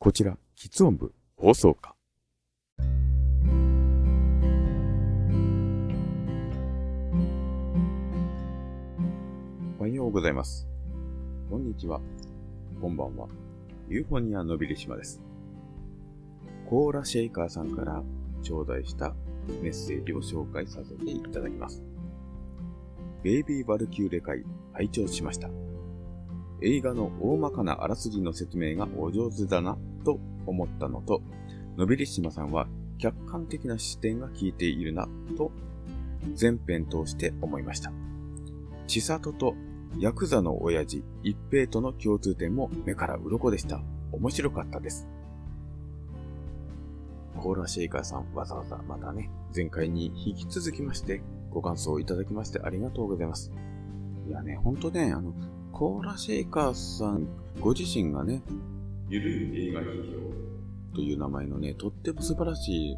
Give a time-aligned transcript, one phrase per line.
[0.00, 1.96] こちら、喫音部放送課。
[9.76, 10.68] おはようございます。
[11.50, 12.00] こんにちは。
[12.80, 13.26] こんばんは。
[13.88, 15.20] ユーフォニアのびり島です。
[16.70, 18.04] コーラシェイカーさんから
[18.44, 19.16] 頂戴した
[19.60, 21.82] メッセージを紹介させていただきます。
[23.24, 24.44] ベイビーバルキューレ会
[24.74, 25.50] 拝聴しました。
[26.60, 29.76] 映画の大まかなあらすじの説明がお上手だな
[30.48, 31.22] 思ったのと、
[31.76, 32.66] のびり島さんは
[32.98, 35.52] 客観的な視点が効いているなと
[36.34, 37.92] 全編通して思いました。
[38.86, 39.54] 千里と
[39.98, 43.80] ヤクザの親父一平との共通点も目から鱗でした。
[44.12, 45.06] 面白かったです。
[47.36, 53.52] コーラシェイカーさんわざわざまたね、前回に引き続きましてご感想をいただきましてありがとうございます。
[54.28, 55.32] いやね、ほんとね、あの、
[55.72, 57.28] コーラシェイカーさん
[57.60, 58.42] ご自身がね、
[59.10, 62.96] ゆるい映画批評という名前のね、とっても素晴らしい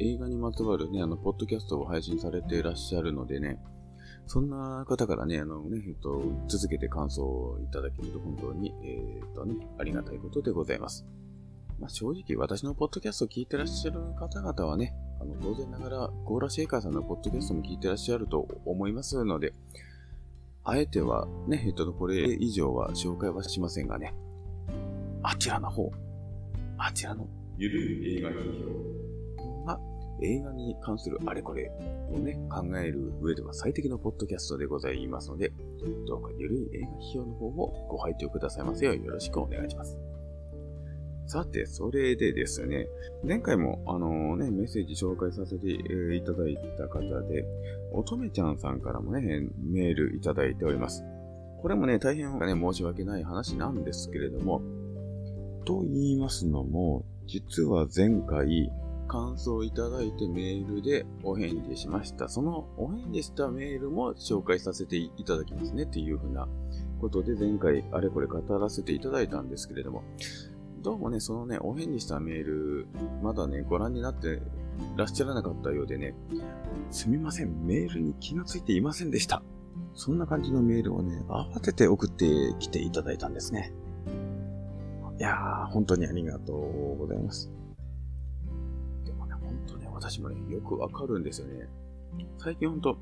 [0.00, 3.60] 映画にまつわるね、あの、ポッドキャストを配信されていらっしゃるのでね、
[4.26, 11.04] そんな方からね、あのね、えっと、続けて感想をいただけると本当に、えー、っとね、ありがたいことでございます。
[11.78, 19.54] まあ、正直私のポッドキャストを聞いてらっしゃる方々はね、あの、当然ながら、コーラシェイカーさんのポッドキャストも聞いてらっしゃると思いますので、
[20.64, 24.14] あえてはね、えっと、これ以上は紹介はしませんがね、
[25.22, 25.90] あちらの方、
[26.78, 28.34] あちらのゆるい映画批
[28.64, 29.78] 評が
[30.20, 31.70] 映画に関するあれこれ
[32.10, 35.52] をね、考える上では最適のポッドキャストでございますので、
[36.06, 39.96] どうかゆるい映画批評の方をご拝聴くださいませよよろしくお願いします。
[41.26, 42.88] さて、それでですね、
[43.24, 47.44] 前回もあのね、メッセージ紹介させていただいた方で、
[47.92, 51.04] 乙女ちゃんさんからもね、メールいただいております。
[51.62, 54.62] これもね、大変ね、申し訳ない話なんですけれども、
[55.64, 58.70] と言いますのも、実は前回、
[59.08, 62.28] 感想をいただいてメールでお返事しました。
[62.28, 66.48] そのお返事したメールも紹介させていただきますねっていうふうな
[66.98, 70.02] ことで前回あれこれ語らせていただいたんですけれども、
[70.80, 72.86] どうもね、そのね、お返事したメール、
[73.22, 74.40] まだね、ご覧になって
[74.96, 76.14] らっしゃらなかったようでね、
[76.90, 79.42] すみません、メールに気がついていませんでした。
[79.94, 82.26] そんな感じのメールをね、慌てて送って
[82.58, 83.74] きていただいたんですね。
[85.18, 87.50] いやー、本当にありがとうございます。
[89.04, 91.68] でもね、本当ね、私もね、よくわかるんですよね。
[92.38, 92.96] 最近ほんと、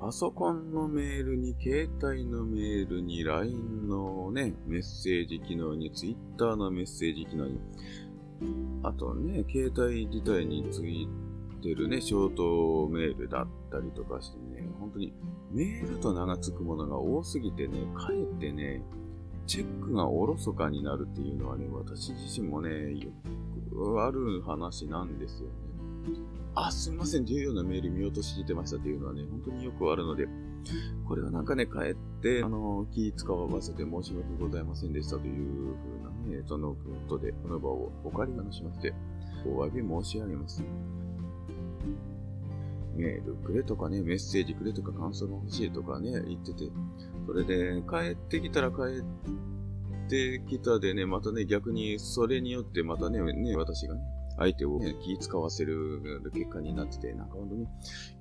[0.00, 7.60] パソコンのメールに、携帯のメールに、LINE のね、メッセージ機能に、Twitter のメッセージ機能に、
[8.82, 11.08] あとね、携帯自体につい
[11.62, 15.12] てるね、ショートメールだったりとかしてね、本当に
[15.52, 18.82] メールと名が付くものが多すぎてね、かえってね、
[19.50, 23.10] チェックがおろそかになるっていうのはね、私自身もね、よ
[23.72, 25.54] くある話なんですよね。
[26.54, 30.28] あ、すみません、重要なメール見落としてましたっていうのはね、本当によくあるので、
[31.04, 36.76] これはなんかね、帰って、あの、気使わせて申し訳ございませんでしたというふうなね、そのこ
[37.08, 38.94] とで、この場をお借り話しまして、
[39.44, 40.62] お詫び申し上げます。
[42.96, 46.70] メールくれとかね、メッセージくれとか感想が欲しいとかね、言ってて、
[47.26, 54.00] それで、帰ってきたら帰ってきたでね、またね、逆にそれによってまたね、ね私がね、
[54.38, 57.66] 相手を、ね、気使わせる結果になってて、なんか本当に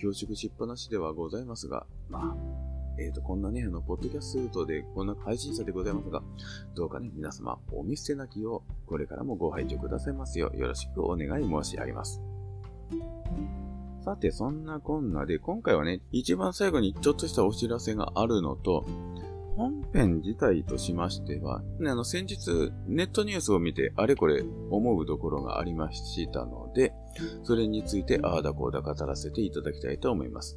[0.00, 2.66] 恐縮しっぱなしではございますが、まあ、
[2.98, 6.22] えっ、ー、と、こんなね、あの、ポッドキャストで、こんな配信者でございますが、
[6.74, 12.22] どうかね、皆様、お見捨てなきを、これからもご拝聴くださいますよう、よろしくお願い申し上げます。
[14.06, 18.86] さて、そんなこんなで、今回はね、一番最後にちょっとしたお知らせがあるのと、
[19.56, 26.92] 本編自体としましては、ね、あの、先日、ネットニュースを見て、あれこれ思うところがありましたので、
[27.42, 30.56] それについて、ああだこうだ語らせていただきたいと思います。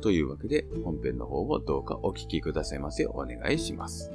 [0.00, 3.04] というわけで、本編の方をどうかお聞きくださいませ。
[3.04, 4.10] お願いします。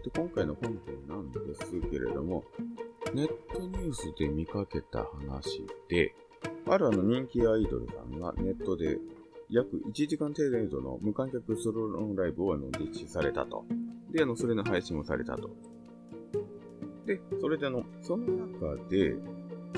[0.00, 2.42] えーと、今回の本編なんですけれども、
[3.12, 6.14] ネットニュースで見かけた話で、
[6.66, 8.98] あるあの人気アイドルさんがネットで
[9.50, 13.66] 約1時間程度の無観客ソロライブをあの実施されたと。
[14.10, 15.50] で、あの、それの配信をされたと。
[17.04, 19.14] で、それであの、その中で、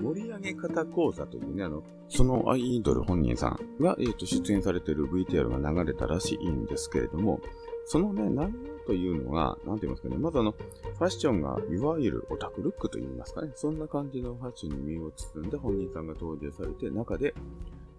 [0.01, 7.41] 盛り上げ方講座というね、あの、そのアイドル本人さんが、えー、と出演されている VTR が流れたらしいんですけれども、
[7.87, 8.53] そのね、内
[8.87, 17.35] というのが、なんて言いますかね、まずあの、ファッションが、いわゆるオタクルックと言いますかね、そんな感じのファッションに身を包んで本人さんが登場されて、中で、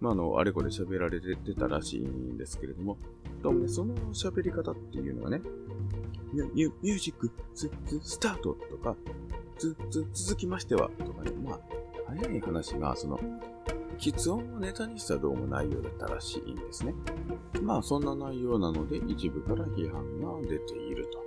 [0.00, 2.98] まあ、あの、あれこれ喋られてたらしいんですけれども、
[3.42, 5.40] どうもね、その喋り方っていうのはね、
[6.32, 7.70] ミュミュージック、ス、
[8.02, 8.96] スタートとか、
[9.58, 11.60] つ、つ、続きましては、とかね、まあ、
[12.08, 13.20] 早い話が、その、
[13.94, 16.94] 喫音をネタにしたどうも内容だったらしいんですね。
[17.62, 21.22] まあ、そんな内容なので、一部から批判が出ていると。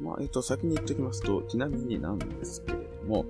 [0.00, 3.24] まあ、えっと、先に言っておきますと、ちなみになんですけれども、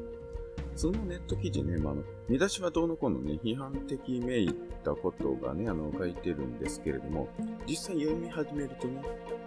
[0.76, 4.52] そのネット記事ね、まあ、の、見出しはどうのこうのね、批判的めい
[4.82, 7.28] たことがね、あの、書いてるんですけれども、
[7.66, 9.02] 実際読み始めるとね、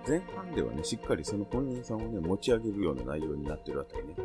[0.07, 4.15] 前半ではね、しっかりその本人さんをね、持ち上げるような内容になってるあたりね、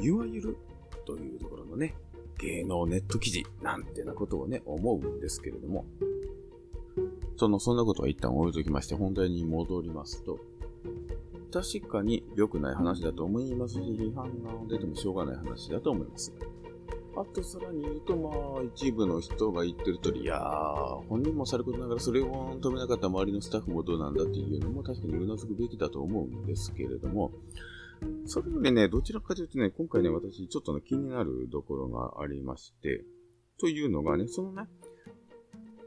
[0.00, 0.56] いわゆる
[1.04, 1.94] というところのね、
[2.42, 5.86] 芸能ネット記事なんてなことをね、思うんですけれども、
[7.36, 10.38] その、そんなことは一旦置いときまして、本題に戻りますと、
[11.52, 16.32] 確かに良くない話だと思いますし、批判が出てもしょうがない話だと思います。
[17.14, 27.30] あとさらに言うと、まあ、一部の人が言ってる通り、いやー、本人もさることながらそれを止めなかった周りのスタッフもどうなんだっていうのも確かにうなずくべきだと思うんですけれども、
[28.24, 33.04] それよりね、どちらかというとね、今回ね、私ちょっと、ね、気になるところがありまして、
[33.58, 34.68] というのがね、そのね、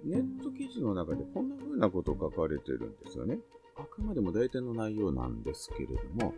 [0.03, 3.39] ネット記事の中でこんな風なこと書かれてるんですよね。
[3.77, 6.33] あくまでも大体の内容なんですけれども、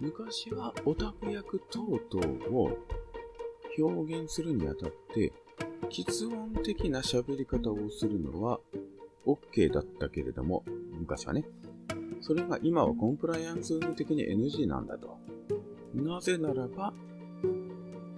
[0.00, 2.76] 昔はオタク役等々を
[3.78, 5.32] 表現するにあたって、
[5.88, 8.60] 喫音的な喋り方をするのは
[9.24, 11.44] OK だったけれども、昔はね。
[12.20, 15.18] それが今はコンプライアンス的に NG なんだと。
[15.94, 16.92] なぜならば、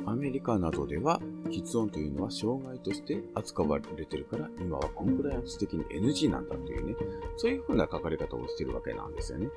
[0.06, 6.96] アメリカなどでは、喫音というのは障害として扱われてるから、今はコンプライアンス的に NG なんだというね、
[7.36, 9.48] そういう風な書かれ方をしてるわけなんですよね。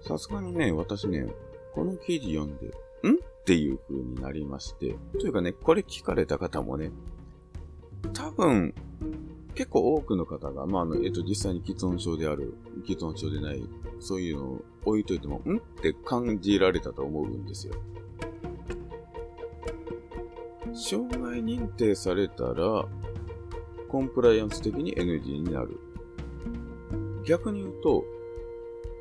[0.00, 1.26] さすがにね、私ね、
[1.74, 2.70] この記事読んで、ん？
[3.14, 6.92] っていう風になりまして、というかね、これ聞かれた方もね、
[8.12, 8.74] 多分、
[9.54, 12.54] 結構多くの方が、まあ、あの、えっと、実際に喫音症である、
[12.86, 13.62] 喫音症でない、
[13.98, 17.74] そういうのを置いといても、んって感じられたと思うんですよ。
[20.74, 22.86] 障害認定されたら、
[23.88, 25.80] コンプライアンス的に NG になる。
[27.24, 28.04] 逆に言うと、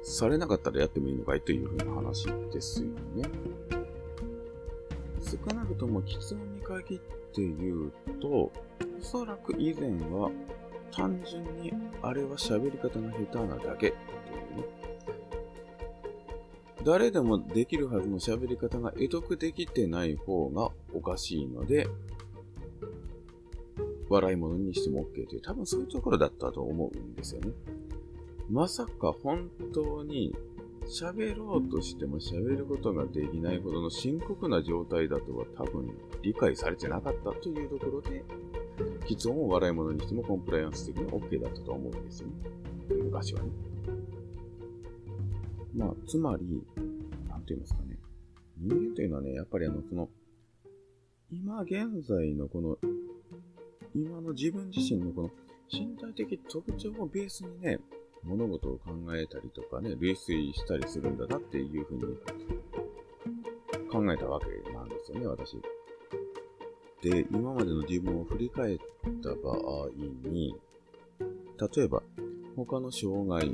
[0.03, 3.29] されなかったらやってもいいのかいというふうな話ですよね。
[5.21, 7.91] 少なくとも喫音に限って言う
[8.21, 8.51] と、
[8.99, 10.31] おそらく以前は
[10.91, 13.99] 単純にあれは喋り方が下手なだけってい
[14.53, 14.67] うね。
[16.83, 21.88] 誰でもできるはずの喋り方が得得できてない方がおかしいので、
[24.09, 27.51] 笑い物にしても OK という、多分そういうところだったと思うんですよね。
[28.49, 30.33] まさか本当に
[30.85, 35.91] 喋ろうとしても喋ることができないほどの深刻な状態だとは多分
[36.21, 38.23] 理解されてなかったというところで、
[39.06, 42.33] 喫音を笑い物にしてもコンプライアンス的に OK だったと思うんですよね。
[43.03, 43.50] 昔はね。
[45.74, 46.63] まあ、つまり、
[47.29, 47.97] なんて言いますかね。
[48.57, 50.09] 人間というのはね、やっぱりあの、その、
[51.31, 52.77] 今現在のこの、
[53.94, 55.30] 今の自分自身のこの
[55.71, 57.80] 身体的特徴をベースにね、
[58.23, 62.18] 物事を考えたりとかね、類推したりするんだなっていうふうに
[63.90, 65.57] 考えたわけなんですよね、私。
[67.01, 68.80] で、今までの自分を振り返っ
[69.21, 69.89] た場合
[70.23, 70.56] に、
[71.75, 72.01] 例えば、
[72.56, 73.51] 他の障害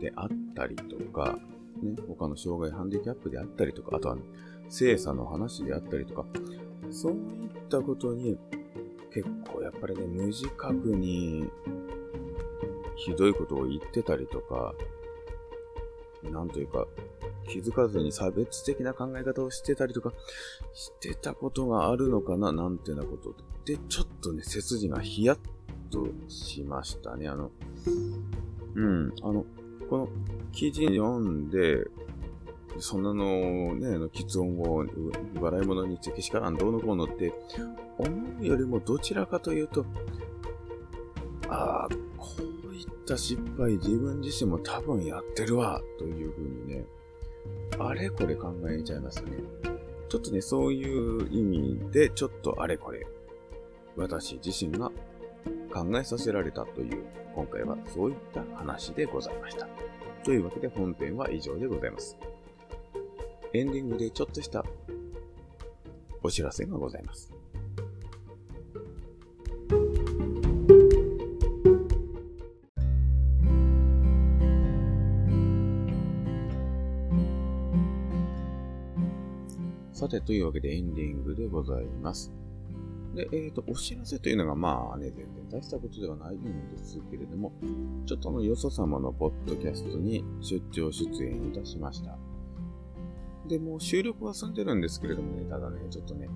[0.00, 1.38] であったりとか、
[1.82, 4.22] ね、他の障害、ハンディキャップであったりとか、あとは、ね、
[4.68, 6.26] 精査の話であったりとか、
[6.90, 7.18] そういっ
[7.68, 8.38] たことに、
[9.12, 11.48] 結構やっぱりね、無自覚に
[12.96, 14.74] ひどいことを言ってたりとか、
[16.24, 16.86] なんというか、
[17.50, 20.12] 気づかずに差別的な考え方をしてたりとか、
[20.72, 25.38] してたことがあるのかな、なんてなことで、ちょっとね、背筋がヒヤッ
[25.90, 27.28] としましたね。
[27.28, 27.50] あの、
[28.74, 29.44] うん、あの、
[29.88, 30.08] この
[30.52, 31.84] 記事読んで、
[32.78, 34.84] そんなのね、あの、喫音を
[35.40, 37.32] 笑い物にしてけしからんどうのこうのって
[37.98, 39.84] 思うよりもどちらかというと、
[41.48, 42.28] ああ、こ
[42.70, 46.86] ういった失敗自分自身も多分やってるわ、というふうにね、
[47.78, 49.30] あれこれ考えちゃいますね。
[50.08, 53.06] ちょっとね、そういう意味で、ちょっとあれこれ、
[53.96, 54.90] 私自身が
[55.72, 57.04] 考えさせられたという、
[57.34, 59.68] 今回はそういった話でございました。
[60.24, 62.16] というわけで本編は以上でございます。
[63.52, 64.64] エンディングでちょっとした
[66.22, 67.39] お知らせがございます。
[80.00, 82.32] さて、というわけでエンディングでございます。
[83.14, 87.52] で、えっ、ー、と、お知らせというのが、まあね、全然大したことではないんですけれども、
[88.06, 92.16] ちょっとあの、よそ様のポッドキャストに出張出演いたしました。
[93.46, 96.30] で、もう収録は済んでるんですけれどもね、ただね、ちょっとね、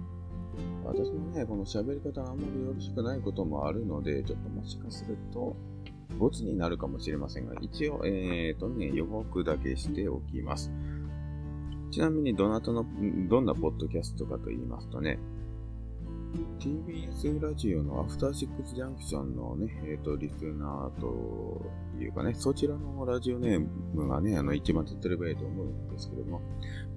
[0.85, 5.57] 私もね、この喋り方があんまりよろしくないこともあるので、ちょっともしかすると、
[6.19, 10.71] ボツになるかもしれませんが、一応、えっ、ー、とね、予告だけしておきます。
[11.95, 12.85] ちなみに、どなたの、
[13.29, 15.21] どんなポッドキャストかと言いますとね、
[16.59, 21.71] TBS ラジオのアフターシックスジャンクションのね、えっ、ー、と、リスナーと
[22.01, 26.41] いうかね、そちらのラジオネームがね、あの、一番手っ取り早いと思うんですけども、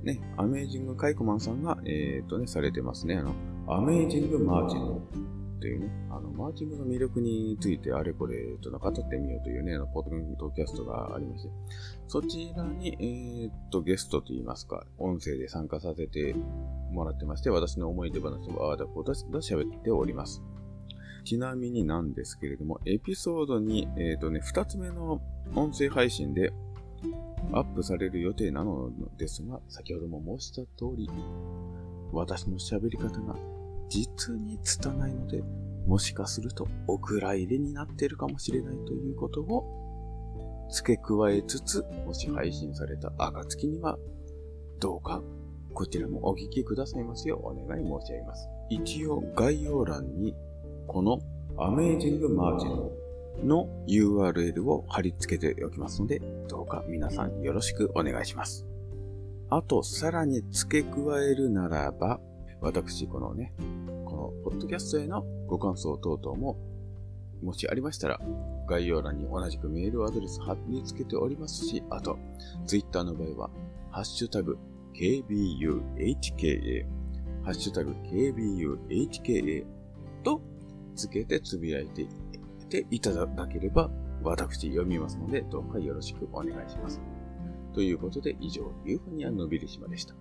[0.01, 3.17] ね、アメージングカイコマンさんが、えっ、ー、とね、されてますね。
[3.17, 3.35] あの、
[3.67, 5.26] アメージングマーチン
[5.57, 11.49] っていうね、あの、マーチングの魅力についてあれこれ、と語ってみようというね、あの、ポッドキャストがありまして、
[12.07, 16.35] そちらに、えー、っと、ゲストといいますか、音声で参加させて
[16.91, 20.43] もらってまして、私の思い出話をああだこうだ喋っております。
[21.25, 25.21] ちなみになんですけれども、エピソードに、えー、っとね、二つ目の
[25.55, 26.53] 音声配信で
[27.51, 31.09] アップされる予定なのですが、先ほども申した通り、
[32.11, 33.35] 私の喋り方が
[33.89, 35.43] 実に拙いので、
[35.87, 43.97] もしかするとお蔵入れになっているかもしれないということを付け加えつつ、もし配信された暁には、
[44.79, 45.21] どうか
[45.73, 48.49] こちらもお聞きくださいますようお願い申し上げます。
[48.69, 50.35] 一応概要欄に
[50.87, 51.19] この
[51.57, 58.65] アメージングマージンの URL を貼り付けておきますので、どうか皆さんよろしくお願いします。
[59.49, 62.19] あと、さらに付け加えるならば、
[62.61, 63.53] 私、このね、
[64.05, 66.57] このポッドキャストへのご感想等々も、
[67.41, 68.19] もしありましたら、
[68.67, 72.17] 概要欄に同じくメールアドレス貼り付けておりますし、あと、
[72.65, 73.49] ツイッターの場合は、
[73.91, 74.57] ハッシュタグ、
[74.93, 76.85] KBUHKA、
[77.43, 79.65] ハッシュタグ、KBUHKA
[80.23, 80.41] と
[80.95, 82.07] 付けてつぶやいて
[82.89, 83.89] いただければ、
[84.23, 86.99] 私読みますので、どうかよろしくお願いします。
[87.73, 90.15] ということで、以上、ユーフォニアのビリシマでした。